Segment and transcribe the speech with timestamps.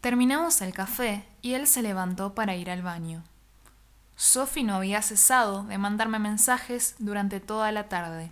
[0.00, 3.22] Terminamos el café y él se levantó para ir al baño.
[4.16, 8.30] Sophie no había cesado de mandarme mensajes durante toda la tarde.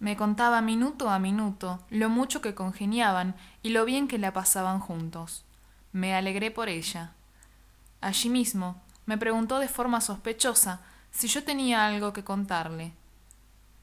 [0.00, 4.80] Me contaba minuto a minuto lo mucho que congeniaban y lo bien que la pasaban
[4.80, 5.44] juntos.
[5.92, 7.12] Me alegré por ella.
[8.02, 10.80] Allí mismo me preguntó de forma sospechosa
[11.10, 12.92] si yo tenía algo que contarle.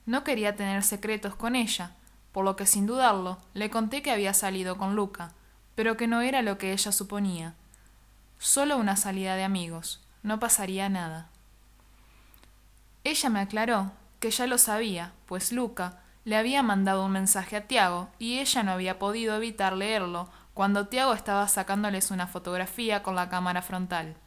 [0.06, 1.96] No quería tener secretos con ella,
[2.32, 5.34] por lo que sin dudarlo le conté que había salido con Luca,
[5.80, 7.56] pero que no era lo que ella suponía.
[8.38, 11.30] Solo una salida de amigos, no pasaría nada.
[13.06, 17.66] Ella me aclaró que ya lo sabía, pues Luca le había mandado un mensaje a
[17.66, 23.16] Tiago y ella no había podido evitar leerlo cuando Tiago estaba sacándoles una fotografía con
[23.16, 24.18] la cámara frontal.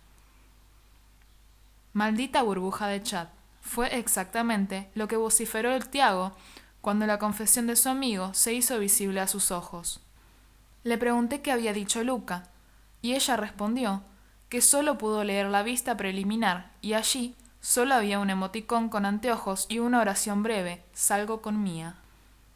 [1.92, 3.28] Maldita burbuja de chat.
[3.60, 6.34] Fue exactamente lo que vociferó el Tiago
[6.80, 10.00] cuando la confesión de su amigo se hizo visible a sus ojos.
[10.84, 12.48] Le pregunté qué había dicho Luca,
[13.02, 14.02] y ella respondió
[14.48, 19.66] que solo pudo leer la vista preliminar, y allí solo había un emoticón con anteojos
[19.68, 21.96] y una oración breve, salgo con Mía.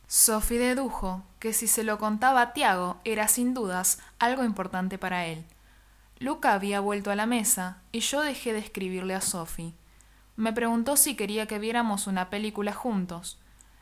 [0.09, 5.27] Sophie dedujo que si se lo contaba a Tiago era sin dudas algo importante para
[5.27, 5.45] él.
[6.19, 9.75] Luca había vuelto a la mesa y yo dejé de escribirle a Sophie.
[10.37, 13.39] Me preguntó si quería que viéramos una película juntos.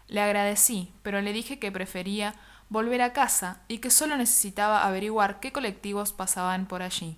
[0.08, 2.34] Le agradecí, pero le dije que prefería
[2.68, 7.16] volver a casa y que solo necesitaba averiguar qué colectivos pasaban por allí.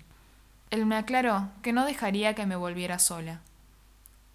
[0.69, 3.41] Él me aclaró que no dejaría que me volviera sola.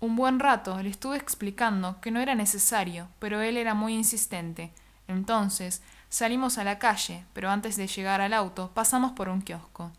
[0.00, 4.72] Un buen rato le estuve explicando que no era necesario, pero él era muy insistente.
[5.06, 9.92] Entonces salimos a la calle, pero antes de llegar al auto pasamos por un kiosco.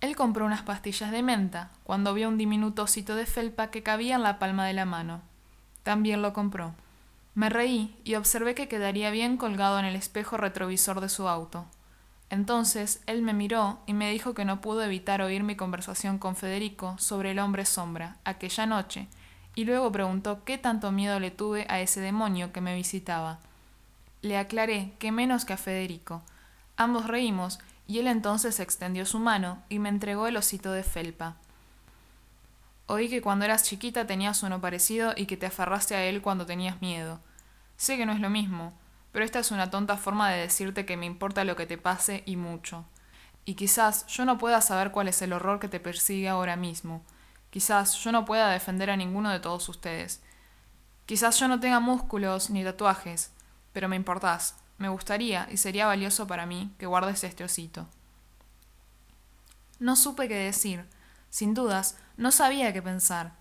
[0.00, 4.16] Él compró unas pastillas de menta cuando vio un diminuto osito de felpa que cabía
[4.16, 5.20] en la palma de la mano.
[5.82, 6.74] También lo compró.
[7.34, 11.66] Me reí y observé que quedaría bien colgado en el espejo retrovisor de su auto.
[12.28, 16.36] Entonces él me miró y me dijo que no pudo evitar oír mi conversación con
[16.36, 19.08] Federico sobre el hombre sombra aquella noche,
[19.54, 23.38] y luego preguntó qué tanto miedo le tuve a ese demonio que me visitaba.
[24.22, 26.22] Le aclaré que menos que a Federico.
[26.76, 31.36] Ambos reímos y él entonces extendió su mano y me entregó el osito de felpa.
[32.86, 36.46] Oí que cuando eras chiquita tenías uno parecido y que te aferraste a él cuando
[36.46, 37.18] tenías miedo.
[37.80, 38.74] Sé que no es lo mismo,
[39.10, 42.22] pero esta es una tonta forma de decirte que me importa lo que te pase
[42.26, 42.84] y mucho.
[43.46, 47.02] Y quizás yo no pueda saber cuál es el horror que te persigue ahora mismo,
[47.50, 50.20] Quizás yo no pueda defender a ninguno de todos ustedes.
[51.06, 53.32] Quizás yo no tenga músculos ni tatuajes,
[53.72, 54.54] pero me importás.
[54.78, 57.88] Me gustaría y sería valioso para mí que guardes este osito.
[59.80, 60.86] No supe qué decir.
[61.28, 63.32] Sin dudas, no sabía qué pensar.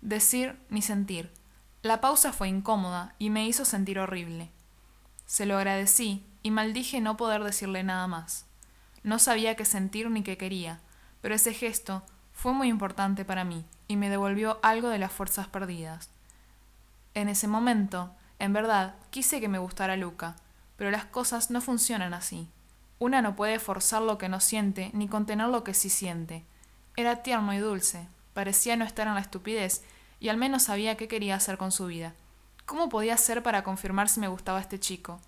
[0.00, 1.32] Decir ni sentir.
[1.86, 4.50] La pausa fue incómoda y me hizo sentir horrible.
[5.24, 8.44] Se lo agradecí y maldije no poder decirle nada más.
[9.04, 10.80] No sabía qué sentir ni qué quería,
[11.20, 12.02] pero ese gesto
[12.32, 16.10] fue muy importante para mí y me devolvió algo de las fuerzas perdidas.
[17.14, 18.10] En ese momento,
[18.40, 20.34] en verdad, quise que me gustara Luca,
[20.76, 22.48] pero las cosas no funcionan así.
[22.98, 26.44] Una no puede forzar lo que no siente ni contener lo que sí siente.
[26.96, 29.84] Era tierno y dulce, parecía no estar en la estupidez
[30.20, 32.14] y al menos sabía qué quería hacer con su vida.
[32.64, 35.20] ¿Cómo podía hacer para confirmar si me gustaba este chico?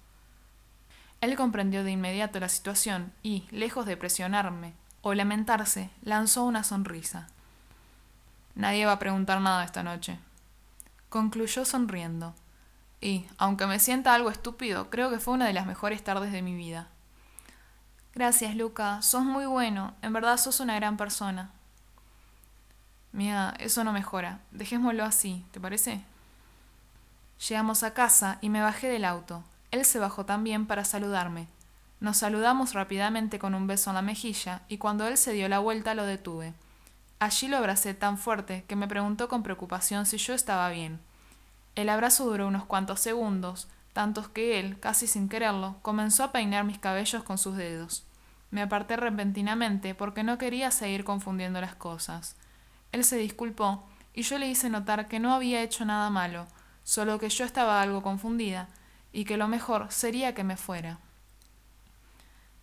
[1.20, 7.28] Él comprendió de inmediato la situación y, lejos de presionarme, o lamentarse, lanzó una sonrisa.
[8.54, 10.18] Nadie va a preguntar nada esta noche.
[11.08, 12.34] Concluyó sonriendo.
[13.00, 16.42] Y, aunque me sienta algo estúpido, creo que fue una de las mejores tardes de
[16.42, 16.88] mi vida.
[18.14, 19.00] Gracias, Luca.
[19.02, 19.94] Sos muy bueno.
[20.02, 21.52] En verdad sos una gran persona.
[23.12, 24.40] Mía, eso no mejora.
[24.50, 26.02] Dejémoslo así, ¿te parece?
[27.48, 29.44] Llegamos a casa y me bajé del auto.
[29.70, 31.46] Él se bajó también para saludarme.
[32.00, 35.58] Nos saludamos rápidamente con un beso en la mejilla y cuando él se dio la
[35.58, 36.54] vuelta lo detuve.
[37.18, 41.00] Allí lo abracé tan fuerte que me preguntó con preocupación si yo estaba bien.
[41.74, 46.64] El abrazo duró unos cuantos segundos, tantos que él, casi sin quererlo, comenzó a peinar
[46.64, 48.04] mis cabellos con sus dedos.
[48.50, 52.36] Me aparté repentinamente porque no quería seguir confundiendo las cosas.
[52.92, 56.46] Él se disculpó y yo le hice notar que no había hecho nada malo,
[56.84, 58.68] solo que yo estaba algo confundida
[59.12, 60.98] y que lo mejor sería que me fuera.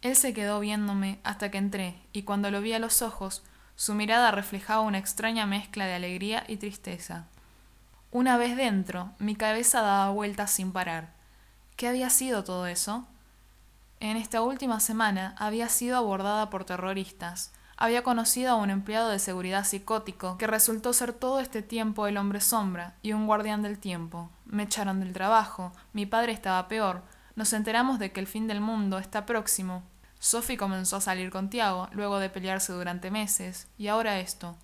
[0.01, 3.44] Él se quedó viéndome hasta que entré, y cuando lo vi a los ojos,
[3.75, 7.25] su mirada reflejaba una extraña mezcla de alegría y tristeza.
[8.12, 11.10] Una vez dentro, mi cabeza daba vueltas sin parar.
[11.75, 13.06] ¿Qué había sido todo eso?
[14.00, 17.51] En esta última semana había sido abordada por terroristas.
[17.77, 22.18] Había conocido a un empleado de seguridad psicótico que resultó ser todo este tiempo el
[22.18, 24.30] hombre sombra y un guardián del tiempo.
[24.45, 27.01] Me echaron del trabajo, mi padre estaba peor,
[27.36, 29.83] nos enteramos de que el fin del mundo está próximo
[30.25, 34.56] Sophie comenzó a salir con Tiago, luego de pelearse durante meses, y ahora esto.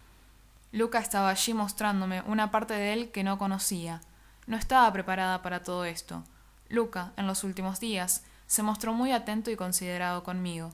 [0.72, 4.02] Luca estaba allí mostrándome una parte de él que no conocía.
[4.48, 6.24] No estaba preparada para todo esto.
[6.68, 10.74] Luca, en los últimos días, se mostró muy atento y considerado conmigo.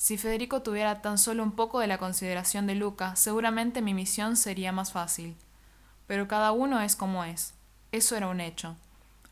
[0.00, 4.38] Si Federico tuviera tan solo un poco de la consideración de Luca, seguramente mi misión
[4.38, 5.36] sería más fácil.
[6.06, 7.52] Pero cada uno es como es.
[7.92, 8.76] Eso era un hecho.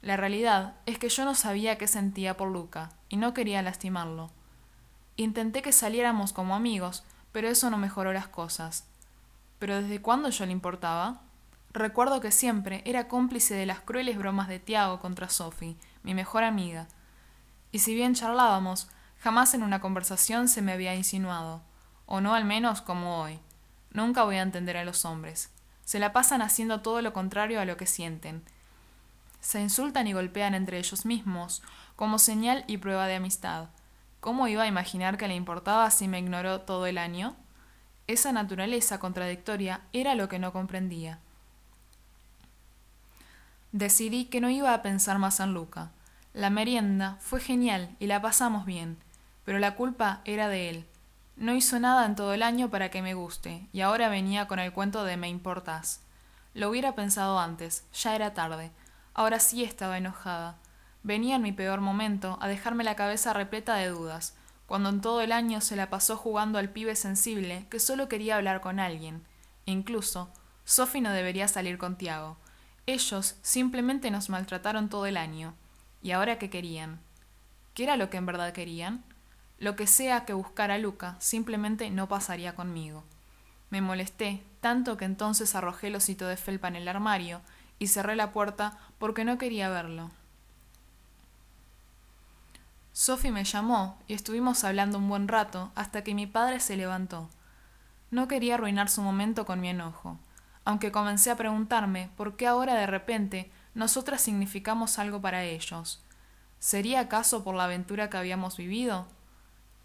[0.02, 4.28] La realidad es que yo no sabía qué sentía por Luca, y no quería lastimarlo.
[5.16, 8.84] Intenté que saliéramos como amigos, pero eso no mejoró las cosas.
[9.58, 11.22] ¿Pero desde cuándo yo le importaba?
[11.72, 16.44] Recuerdo que siempre era cómplice de las crueles bromas de Tiago contra Sophie, mi mejor
[16.44, 16.88] amiga.
[17.72, 21.62] Y si bien charlábamos, jamás en una conversación se me había insinuado,
[22.06, 23.38] o no al menos como hoy.
[23.92, 25.50] Nunca voy a entender a los hombres.
[25.84, 28.42] Se la pasan haciendo todo lo contrario a lo que sienten.
[29.40, 31.62] Se insultan y golpean entre ellos mismos,
[31.96, 33.68] como señal y prueba de amistad.
[34.20, 37.36] ¿Cómo iba a imaginar que le importaba si me ignoró todo el año?
[38.06, 41.20] Esa naturaleza contradictoria era lo que no comprendía.
[43.72, 45.90] Decidí que no iba a pensar más en Luca.
[46.32, 48.96] La merienda fue genial y la pasamos bien,
[49.48, 50.86] pero la culpa era de él.
[51.36, 54.58] No hizo nada en todo el año para que me guste, y ahora venía con
[54.58, 56.02] el cuento de me importas.
[56.52, 58.72] Lo hubiera pensado antes, ya era tarde.
[59.14, 60.58] Ahora sí estaba enojada.
[61.02, 64.36] Venía en mi peor momento a dejarme la cabeza repleta de dudas,
[64.66, 68.36] cuando en todo el año se la pasó jugando al pibe sensible que solo quería
[68.36, 69.24] hablar con alguien.
[69.64, 70.30] incluso,
[70.66, 72.36] Sophie no debería salir con Tiago.
[72.84, 75.54] Ellos simplemente nos maltrataron todo el año.
[76.02, 77.00] ¿Y ahora qué querían?
[77.72, 79.04] ¿Qué era lo que en verdad querían?
[79.58, 83.02] Lo que sea que buscara Luca simplemente no pasaría conmigo.
[83.70, 87.40] Me molesté, tanto que entonces arrojé el osito de felpa en el armario
[87.78, 90.10] y cerré la puerta porque no quería verlo.
[92.92, 97.28] Sophie me llamó y estuvimos hablando un buen rato hasta que mi padre se levantó.
[98.10, 100.18] No quería arruinar su momento con mi enojo,
[100.64, 106.02] aunque comencé a preguntarme por qué ahora de repente nosotras significamos algo para ellos.
[106.58, 109.06] ¿Sería acaso por la aventura que habíamos vivido?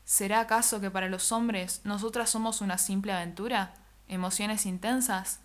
[0.05, 3.73] ¿Será acaso que para los hombres nosotras somos una simple aventura?
[4.07, 5.39] ¿Emociones intensas?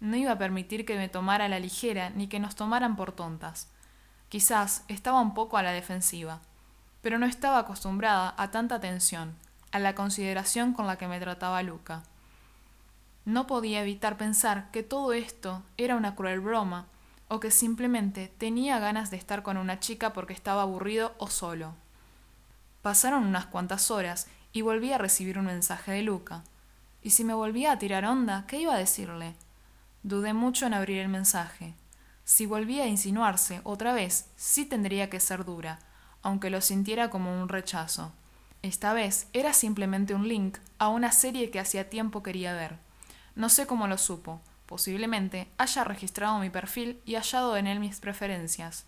[0.00, 3.12] No iba a permitir que me tomara a la ligera ni que nos tomaran por
[3.12, 3.68] tontas.
[4.28, 6.40] Quizás estaba un poco a la defensiva
[7.02, 9.34] pero no estaba acostumbrada a tanta atención,
[9.72, 12.04] a la consideración con la que me trataba Luca.
[13.24, 16.86] No podía evitar pensar que todo esto era una cruel broma,
[17.28, 21.74] o que simplemente tenía ganas de estar con una chica porque estaba aburrido o solo.
[22.82, 26.42] Pasaron unas cuantas horas y volví a recibir un mensaje de Luca.
[27.00, 29.34] Y si me volvía a tirar onda, ¿qué iba a decirle?
[30.02, 31.74] Dudé mucho en abrir el mensaje.
[32.24, 35.78] Si volvía a insinuarse otra vez, sí tendría que ser dura,
[36.22, 38.12] aunque lo sintiera como un rechazo.
[38.62, 42.78] Esta vez era simplemente un link a una serie que hacía tiempo quería ver.
[43.34, 47.98] No sé cómo lo supo, posiblemente haya registrado mi perfil y hallado en él mis
[47.98, 48.86] preferencias.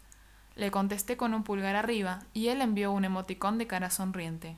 [0.56, 4.56] Le contesté con un pulgar arriba y él envió un emoticón de cara sonriente.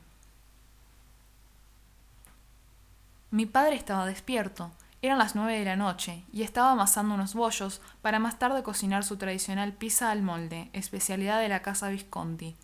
[3.31, 4.71] Mi padre estaba despierto,
[5.01, 9.03] eran las nueve de la noche, y estaba amasando unos bollos para más tarde cocinar
[9.03, 12.55] su tradicional pizza al molde, especialidad de la casa Visconti,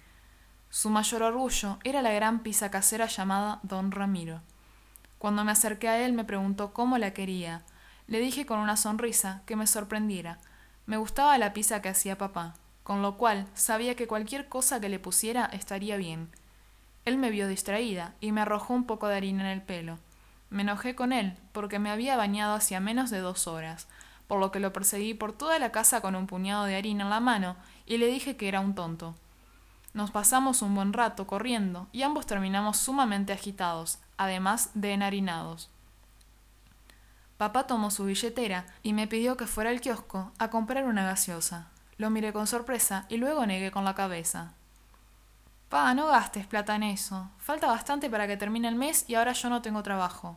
[0.74, 4.42] su mayor orgullo era la gran pizza casera llamada Don Ramiro.
[5.20, 7.62] Cuando me acerqué a él me preguntó cómo la quería.
[8.08, 10.40] Le dije con una sonrisa que me sorprendiera.
[10.88, 14.90] Me gustaba la pizza que hacía papá, con lo cual sabía que cualquier cosa que
[14.90, 16.30] le pusiera estaría bien.
[17.06, 19.98] Él me vio distraída y me arrojó un poco de harina en el pelo.
[20.50, 23.88] Me enojé con él porque me había bañado hacía menos de dos horas,
[24.28, 27.10] por lo que lo perseguí por toda la casa con un puñado de harina en
[27.10, 29.16] la mano y le dije que era un tonto.
[29.94, 35.70] Nos pasamos un buen rato corriendo y ambos terminamos sumamente agitados, además de enharinados.
[37.38, 41.73] Papá tomó su billetera y me pidió que fuera al kiosco a comprar una gaseosa.
[42.04, 44.52] Lo miré con sorpresa y luego negué con la cabeza.
[45.70, 47.30] Pa, no gastes plata en eso.
[47.38, 50.36] Falta bastante para que termine el mes y ahora yo no tengo trabajo.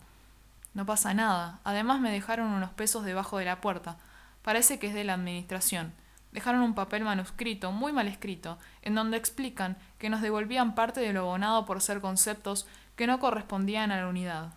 [0.75, 1.59] No pasa nada.
[1.65, 3.97] Además me dejaron unos pesos debajo de la puerta.
[4.43, 5.93] Parece que es de la administración
[6.31, 11.13] dejaron un papel manuscrito, muy mal escrito, en donde explican que nos devolvían parte de
[11.13, 14.53] lo abonado por ser conceptos que no correspondían a la unidad.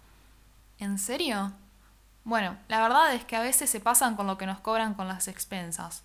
[0.78, 1.54] ¿En serio?
[2.24, 5.08] Bueno, la verdad es que a veces se pasan con lo que nos cobran con
[5.08, 6.04] las expensas.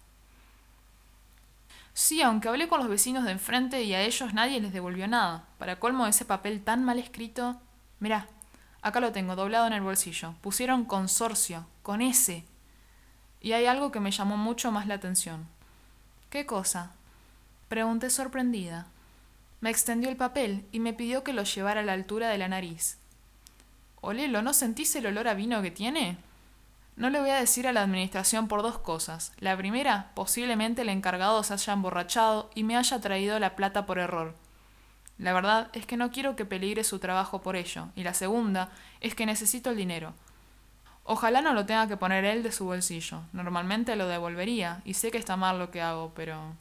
[1.95, 5.47] Sí, aunque hablé con los vecinos de enfrente y a ellos nadie les devolvió nada.
[5.59, 7.61] Para colmo ese papel tan mal escrito.
[8.01, 8.27] Mirá,
[8.83, 10.35] acá lo tengo doblado en el bolsillo.
[10.41, 12.45] Pusieron consorcio, con S.
[13.41, 15.47] Y hay algo que me llamó mucho más la atención.
[16.31, 16.91] ¿Qué cosa?
[17.69, 18.89] Pregunté sorprendida.
[19.61, 22.49] Me extendió el papel y me pidió que lo llevara a la altura de la
[22.49, 22.99] nariz.
[24.01, 26.19] Olelo, ¿no sentís el olor a vino que tiene?
[26.97, 29.33] No le voy a decir a la administración por dos cosas.
[29.39, 33.99] La primera, posiblemente el encargado se haya emborrachado y me haya traído la plata por
[33.99, 34.35] error.
[35.19, 37.89] La verdad es que no quiero que peligre su trabajo por ello.
[37.97, 38.71] Y la segunda
[39.01, 40.15] es que necesito el dinero.
[41.05, 43.23] Ojalá no lo tenga que poner él de su bolsillo.
[43.33, 46.57] Normalmente lo devolvería, y sé que está mal lo que hago, pero...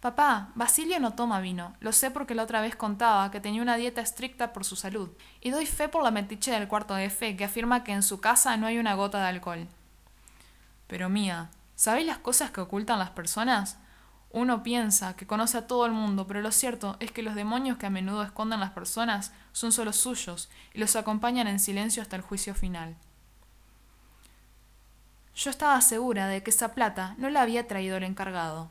[0.00, 1.74] Papá, Basilio no toma vino.
[1.80, 5.10] Lo sé porque la otra vez contaba que tenía una dieta estricta por su salud.
[5.42, 8.18] Y doy fe por la metiche del cuarto de fe, que afirma que en su
[8.18, 9.68] casa no hay una gota de alcohol.
[10.86, 13.76] Pero mía, ¿sabéis las cosas que ocultan las personas?
[14.32, 17.76] Uno piensa que conoce a todo el mundo, pero lo cierto es que los demonios
[17.76, 22.16] que a menudo esconden las personas son solo suyos y los acompañan en silencio hasta
[22.16, 22.96] el juicio final.
[25.34, 28.70] Yo estaba segura de que esa plata no la había traído el encargado,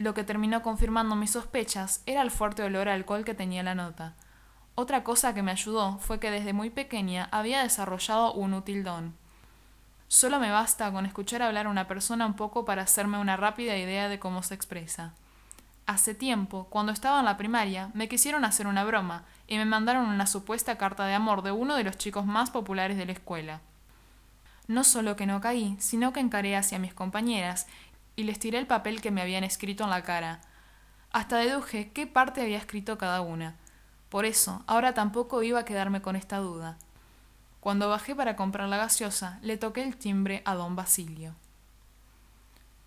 [0.00, 3.74] lo que terminó confirmando mis sospechas era el fuerte olor a alcohol que tenía la
[3.74, 4.14] nota.
[4.74, 9.14] Otra cosa que me ayudó fue que desde muy pequeña había desarrollado un útil don.
[10.08, 13.76] Solo me basta con escuchar hablar a una persona un poco para hacerme una rápida
[13.76, 15.12] idea de cómo se expresa.
[15.84, 20.06] Hace tiempo, cuando estaba en la primaria, me quisieron hacer una broma y me mandaron
[20.06, 23.60] una supuesta carta de amor de uno de los chicos más populares de la escuela.
[24.66, 27.66] No solo que no caí, sino que encaré hacia mis compañeras
[28.20, 30.42] y les tiré el papel que me habían escrito en la cara.
[31.10, 33.56] Hasta deduje qué parte había escrito cada una.
[34.10, 36.76] Por eso, ahora tampoco iba a quedarme con esta duda.
[37.60, 41.34] Cuando bajé para comprar la gaseosa, le toqué el timbre a don Basilio.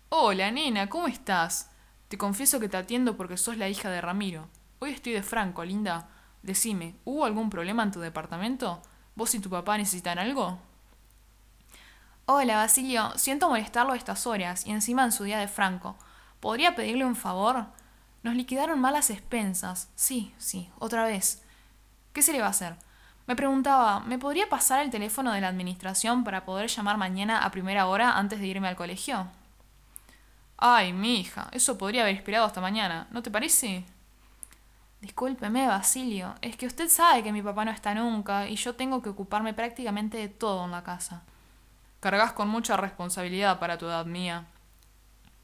[0.08, 1.68] Hola, nena, ¿cómo estás?
[2.06, 4.48] Te confieso que te atiendo porque sos la hija de Ramiro.
[4.78, 6.08] Hoy estoy de Franco, linda.
[6.44, 8.80] Decime, ¿hubo algún problema en tu departamento?
[9.16, 10.60] ¿Vos y tu papá necesitan algo?
[12.26, 13.12] Hola, Basilio.
[13.16, 15.94] Siento molestarlo a estas horas y encima en su día de Franco.
[16.40, 17.66] ¿Podría pedirle un favor?
[18.22, 19.90] Nos liquidaron malas expensas.
[19.94, 21.42] Sí, sí, otra vez.
[22.14, 22.76] ¿Qué se le va a hacer?
[23.26, 27.50] Me preguntaba, ¿me podría pasar el teléfono de la administración para poder llamar mañana a
[27.50, 29.26] primera hora antes de irme al colegio?
[30.56, 33.84] Ay, mi hija, eso podría haber esperado hasta mañana, ¿no te parece?
[35.02, 39.02] Discúlpeme, Basilio, es que usted sabe que mi papá no está nunca y yo tengo
[39.02, 41.22] que ocuparme prácticamente de todo en la casa.
[42.04, 44.44] Cargas con mucha responsabilidad para tu edad mía,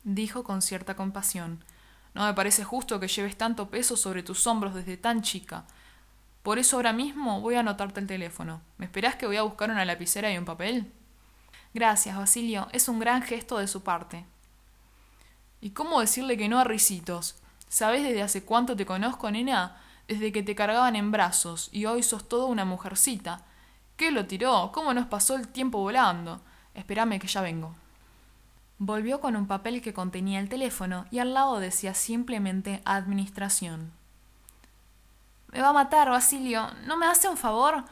[0.05, 1.65] dijo con cierta compasión.
[2.13, 5.65] No me parece justo que lleves tanto peso sobre tus hombros desde tan chica.
[6.43, 8.61] Por eso ahora mismo voy a anotarte el teléfono.
[8.77, 10.93] ¿Me esperás que voy a buscar una lapicera y un papel?
[11.73, 12.69] Gracias, Basilio.
[12.73, 14.27] Es un gran gesto de su parte.
[15.63, 17.37] ¿Y cómo decirle que no a risitos?
[17.71, 19.81] ¿Sabes desde hace cuánto te conozco, nena?
[20.09, 23.47] Desde que te cargaban en brazos, y hoy sos toda una mujercita.
[23.97, 24.73] ¿Qué lo tiró?
[24.75, 26.43] ¿Cómo nos pasó el tiempo volando?
[26.75, 27.75] Espérame que ya vengo.
[28.79, 33.93] Volvió con un papel que contenía el teléfono y al lado decía simplemente Administración.
[35.53, 36.71] Me va a matar, Basilio.
[36.87, 37.85] ¿No me hace un favor?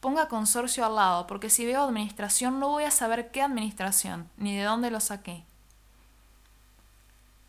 [0.00, 4.56] Ponga consorcio al lado, porque si veo administración no voy a saber qué administración, ni
[4.56, 5.44] de dónde lo saqué.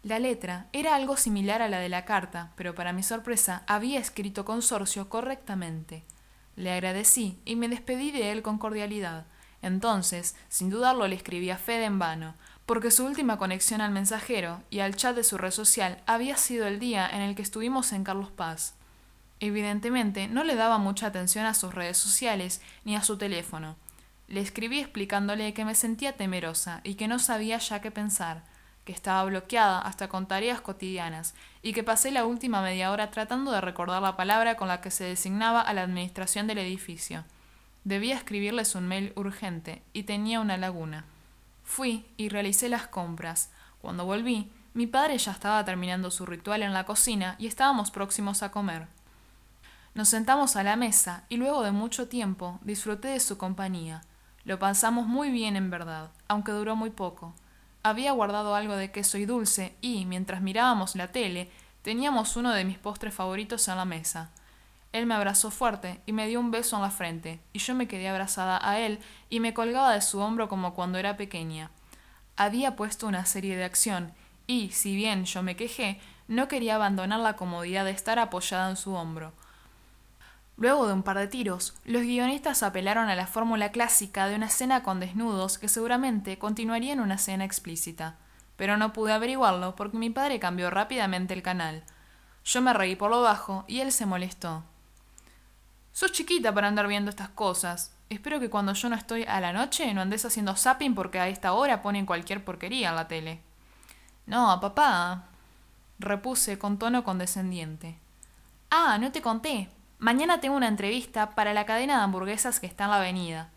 [0.03, 4.00] La letra era algo similar a la de la carta, pero para mi sorpresa había
[4.00, 6.03] escrito consorcio correctamente.
[6.55, 9.25] Le agradecí y me despedí de él con cordialidad,
[9.65, 12.36] entonces, sin dudarlo, le escribí a Fede en vano,
[12.67, 16.67] porque su última conexión al mensajero y al chat de su red social había sido
[16.67, 18.75] el día en el que estuvimos en Carlos Paz.
[19.39, 23.75] Evidentemente, no le daba mucha atención a sus redes sociales ni a su teléfono.
[24.27, 28.43] Le escribí explicándole que me sentía temerosa y que no sabía ya qué pensar,
[28.86, 33.51] que estaba bloqueada hasta con tareas cotidianas, y que pasé la última media hora tratando
[33.51, 37.24] de recordar la palabra con la que se designaba a la administración del edificio.
[37.86, 41.06] Debía escribirles un mail urgente y tenía una laguna.
[41.63, 43.51] Fui y realicé las compras.
[43.80, 48.42] Cuando volví, mi padre ya estaba terminando su ritual en la cocina y estábamos próximos
[48.42, 48.88] a comer.
[49.94, 54.01] Nos sentamos a la mesa y luego de mucho tiempo disfruté de su compañía.
[54.46, 57.36] Lo pasamos muy bien en verdad, aunque duró muy poco.
[57.84, 61.51] Había guardado algo de queso y dulce y, mientras mirábamos la tele,
[61.84, 64.32] teníamos uno de mis postres favoritos en la mesa.
[64.96, 67.86] Él me abrazó fuerte y me dio un beso en la frente, y yo me
[67.86, 69.00] quedé abrazada a él
[69.30, 71.70] y me colgaba de su hombro como cuando era pequeña.
[72.38, 74.14] Había puesto una serie de acción,
[74.48, 76.00] y, si bien yo me quejé,
[76.30, 79.34] no quería abandonar la comodidad de estar apoyada en su hombro.
[80.56, 84.46] Luego de un par de tiros, los guionistas apelaron a la fórmula clásica de una
[84.46, 88.16] escena con desnudos que seguramente continuaría en una escena explícita.
[88.56, 91.84] Pero no pude averiguarlo porque mi padre cambió rápidamente el canal.
[92.46, 94.64] Yo me reí por lo bajo y él se molestó.
[95.96, 97.94] Sos chiquita para andar viendo estas cosas.
[98.10, 101.30] Espero que cuando yo no estoy a la noche no andes haciendo zapping porque a
[101.30, 103.40] esta hora ponen cualquier porquería en la tele.
[104.25, 105.30] No, papá,
[105.98, 107.98] repuse con tono condescendiente.
[108.70, 109.70] Ah, no te conté.
[109.98, 113.50] Mañana tengo una entrevista para la cadena de hamburguesas que está en la avenida.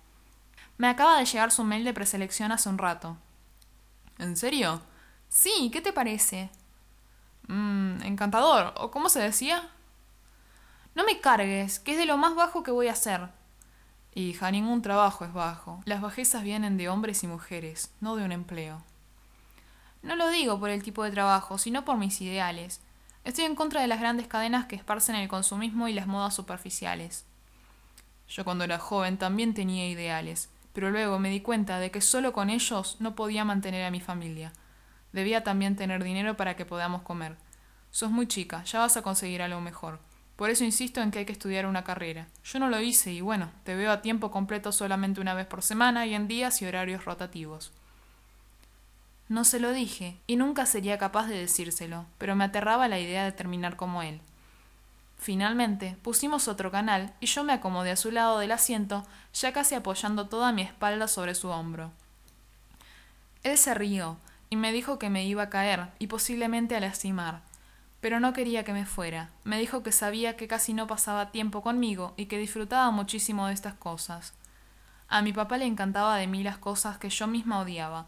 [0.76, 3.16] Me acaba de llegar su mail de preselección hace un rato.
[4.18, 4.80] ¿En serio?
[5.28, 6.50] Sí, ¿qué te parece?
[7.48, 8.74] Mmm, encantador.
[8.76, 9.70] ¿O cómo se decía?
[10.94, 13.28] No me cargues, que es de lo más bajo que voy a hacer.
[14.14, 15.80] Hija, ningún trabajo es bajo.
[15.84, 18.82] Las bajezas vienen de hombres y mujeres, no de un empleo.
[20.02, 22.80] No lo digo por el tipo de trabajo, sino por mis ideales.
[23.24, 27.26] Estoy en contra de las grandes cadenas que esparcen el consumismo y las modas superficiales.
[28.28, 32.32] Yo cuando era joven también tenía ideales, pero luego me di cuenta de que solo
[32.32, 34.52] con ellos no podía mantener a mi familia.
[35.12, 37.36] Debía también tener dinero para que podamos comer.
[37.90, 39.98] Sos muy chica, ya vas a conseguir algo mejor.
[40.38, 42.28] Por eso insisto en que hay que estudiar una carrera.
[42.44, 45.62] Yo no lo hice y bueno, te veo a tiempo completo solamente una vez por
[45.62, 47.72] semana y en días y horarios rotativos.
[49.28, 53.24] No se lo dije, y nunca sería capaz de decírselo, pero me aterraba la idea
[53.24, 54.20] de terminar como él.
[55.18, 59.04] Finalmente, pusimos otro canal y yo me acomodé a su lado del asiento,
[59.34, 61.90] ya casi apoyando toda mi espalda sobre su hombro.
[63.42, 64.18] Él se rió
[64.50, 67.42] y me dijo que me iba a caer y posiblemente a lastimar,
[68.00, 69.30] pero no quería que me fuera.
[69.44, 73.54] Me dijo que sabía que casi no pasaba tiempo conmigo y que disfrutaba muchísimo de
[73.54, 74.34] estas cosas.
[75.08, 78.06] A mi papá le encantaba de mí las cosas que yo misma odiaba,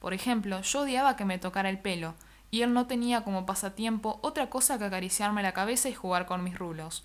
[0.00, 2.14] por ejemplo, yo odiaba que me tocara el pelo,
[2.50, 6.42] y él no tenía como pasatiempo otra cosa que acariciarme la cabeza y jugar con
[6.42, 7.04] mis rulos.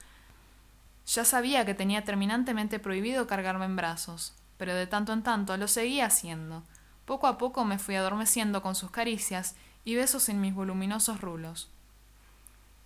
[1.06, 5.68] Ya sabía que tenía terminantemente prohibido cargarme en brazos, pero de tanto en tanto lo
[5.68, 6.64] seguía haciendo.
[7.06, 11.70] Poco a poco me fui adormeciendo con sus caricias y besos en mis voluminosos rulos.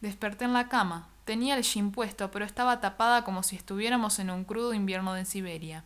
[0.01, 1.09] Desperté en la cama.
[1.25, 5.25] Tenía el jean puesto, pero estaba tapada como si estuviéramos en un crudo invierno de
[5.25, 5.83] Siberia.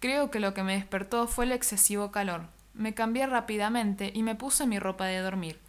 [0.00, 4.34] Creo que lo que me despertó fue el excesivo calor, me cambié rápidamente y me
[4.34, 5.60] puse mi ropa de dormir.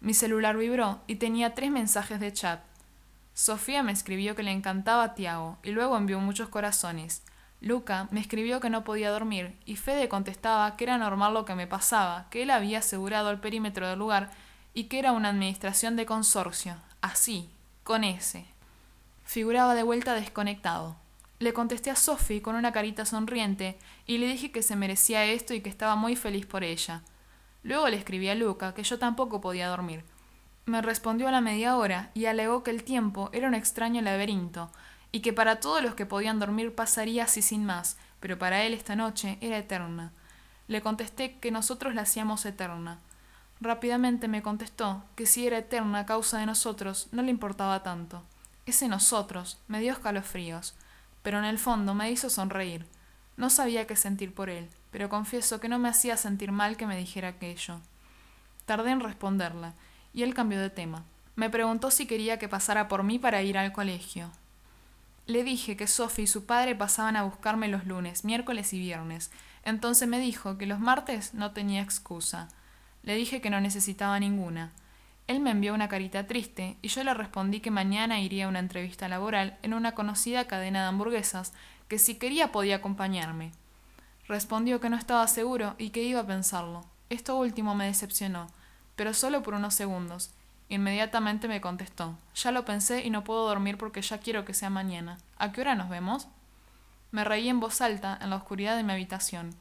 [0.00, 2.60] Mi celular vibró y tenía tres mensajes de chat.
[3.34, 7.22] Sofía me escribió que le encantaba a Tiago y luego envió muchos corazones.
[7.60, 11.54] Luca me escribió que no podía dormir y Fede contestaba que era normal lo que
[11.54, 14.30] me pasaba, que él había asegurado el perímetro del lugar
[14.74, 17.48] y que era una administración de consorcio, así,
[17.84, 18.44] con ese.
[19.24, 20.96] Figuraba de vuelta desconectado.
[21.38, 25.54] Le contesté a Sophie con una carita sonriente y le dije que se merecía esto
[25.54, 27.02] y que estaba muy feliz por ella.
[27.62, 30.04] Luego le escribí a Luca que yo tampoco podía dormir.
[30.66, 34.70] Me respondió a la media hora y alegó que el tiempo era un extraño laberinto
[35.12, 38.74] y que para todos los que podían dormir pasaría así sin más, pero para él
[38.74, 40.12] esta noche era eterna.
[40.66, 42.98] Le contesté que nosotros la hacíamos eterna.
[43.64, 48.22] Rápidamente me contestó que si era eterna a causa de nosotros no le importaba tanto.
[48.66, 50.74] Ese nosotros me dio escalofríos
[51.24, 52.84] pero en el fondo me hizo sonreír.
[53.38, 56.86] No sabía qué sentir por él, pero confieso que no me hacía sentir mal que
[56.86, 57.80] me dijera aquello.
[58.66, 59.72] Tardé en responderla,
[60.12, 61.02] y él cambió de tema.
[61.34, 64.30] Me preguntó si quería que pasara por mí para ir al colegio.
[65.26, 69.30] Le dije que Sophie y su padre pasaban a buscarme los lunes, miércoles y viernes.
[69.64, 72.50] Entonces me dijo que los martes no tenía excusa.
[73.04, 74.72] Le dije que no necesitaba ninguna.
[75.26, 78.58] Él me envió una carita triste y yo le respondí que mañana iría a una
[78.58, 81.52] entrevista laboral en una conocida cadena de hamburguesas,
[81.88, 83.52] que si quería podía acompañarme.
[84.26, 86.86] Respondió que no estaba seguro y que iba a pensarlo.
[87.10, 88.46] Esto último me decepcionó,
[88.96, 90.30] pero solo por unos segundos.
[90.70, 94.70] Inmediatamente me contestó Ya lo pensé y no puedo dormir porque ya quiero que sea
[94.70, 95.18] mañana.
[95.36, 96.28] ¿A qué hora nos vemos?
[97.12, 99.54] Me reí en voz alta en la oscuridad de mi habitación,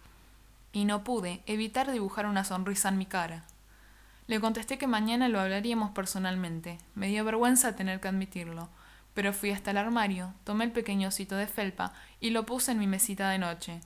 [0.73, 3.45] y no pude evitar dibujar una sonrisa en mi cara.
[4.27, 6.79] Le contesté que mañana lo hablaríamos personalmente.
[6.95, 8.69] Me dio vergüenza tener que admitirlo,
[9.13, 12.79] pero fui hasta el armario, tomé el pequeño osito de felpa y lo puse en
[12.79, 13.79] mi mesita de noche.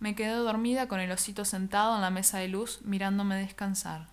[0.00, 4.08] Me quedé dormida con el osito sentado en la mesa de luz mirándome descansar.